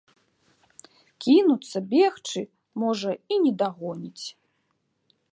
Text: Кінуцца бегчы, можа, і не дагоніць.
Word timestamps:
Кінуцца 1.25 1.77
бегчы, 1.91 2.41
можа, 2.83 3.11
і 3.35 3.37
не 3.43 3.51
дагоніць. 3.63 4.25